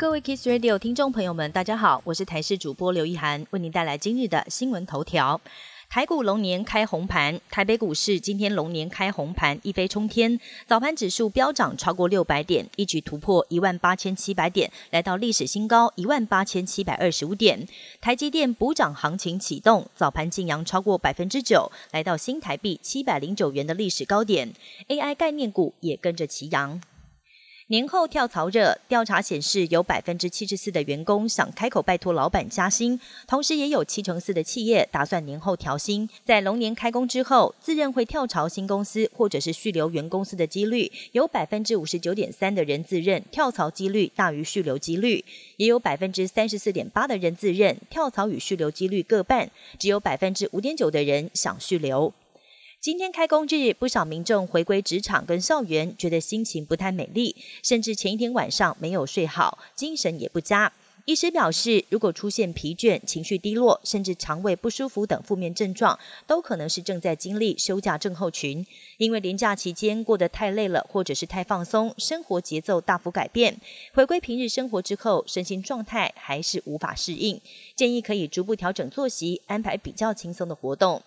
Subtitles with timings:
[0.00, 5.38] 各位 Kiss Radio 听众朋友们，大家好，我是台视主播刘一涵，为您带来今日的新闻头条。
[5.90, 17.68] 台股龙年开红盘，台北股市今天龙年开红盘，一飞冲天，早盘指数飙涨超过六百点，一举突破一万八千七百点，来到历史新高一万八千七百二十五点。
[18.00, 24.54] 台积电补涨行情启动，早盘净扬超过百分之九，来到新台币七百零九元的历史高点。
[24.88, 26.80] AI 概念股也跟着齐扬。
[27.70, 32.98] 年后跳槽热，调查显示有百分之七十四的员工想开口拜托老板加薪，
[33.28, 36.10] 同时也有七成四的企业打算年后调薪。
[36.24, 45.24] 在龙年开工之后，自认会跳槽新公司或者是续留原公司的几率，有百分之五十九点三的人自认跳槽几率大于续留几率，
[45.56, 49.48] 也有百分之三十四点八的人自认跳槽与续留几率各半，
[49.78, 52.12] 只有百分之五点九的人想续留。
[52.80, 60.72] 今天开工日，不少民众回归职场跟校园，觉得心情不太美丽，甚至前一天晚上没有睡好，精神也不佳。
[61.04, 68.66] 医师表示，如果出现疲倦、情绪低落，甚至肠胃不舒服等负面症状，都可能是正在经历休假症候群。
[68.96, 73.60] 因为连假期间过得太累了，或者是太放松，生活节奏大幅改变，
[73.92, 77.38] 回归平日生活之后，身心状态还是无法适应，
[77.76, 81.02] 建议可以逐步调整作息，安排比较轻松的活动。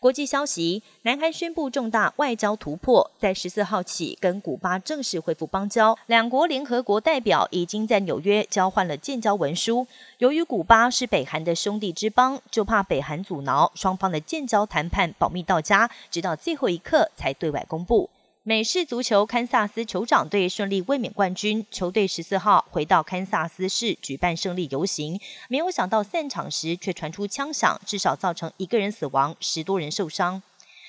[0.00, 5.98] 国际消息：南韩宣布重大外交突破，在十四号起跟古巴正式恢复邦交。
[6.06, 9.86] 两国联合国代表已经在纽约交换了建交文书。
[10.16, 18.08] 由于古巴是北韩的兄弟之邦，就怕北韩阻挠双方的建交谈判保密到家，直到最后一刻才对外公布。
[18.42, 30.42] 美式足球堪萨斯酋长队顺利卫冕冠军，球队十四号回到堪萨斯市举办胜利游行，没有想到散场时却传出枪响，至少造成一个人死亡，十多人受伤。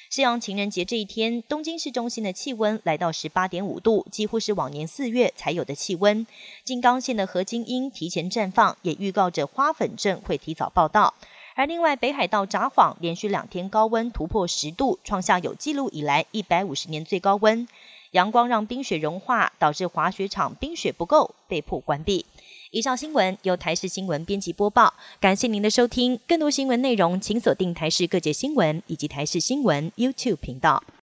[0.09, 6.25] 西洋情人节这一天，东京市中心的气温来到十八点五度，几乎是往年四月才有的气温。
[6.63, 11.13] 静冈县的河津樱提前绽放，也预告着花粉症会提早报道。
[11.61, 17.67] 而另外，北海道札幌连续两天高温突破十度，创下有记录以来一百五十年最高温。
[18.13, 22.25] 阳光让冰雪融化，导致滑雪场冰雪不够，被迫关闭。
[22.71, 26.19] 以上新闻由台视新闻编辑播报，感谢您的收听。
[26.27, 30.81] 更多新闻内容，请锁定台视各界新闻以及台视新闻 YouTube 频道。